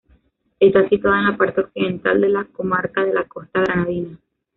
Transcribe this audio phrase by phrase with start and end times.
[0.59, 4.17] Está situada en la parte occidental de la comarca de la Costa Granadina.